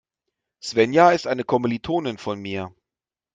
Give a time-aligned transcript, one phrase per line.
[0.63, 2.73] Svenja ist eine Kommilitonin von mir.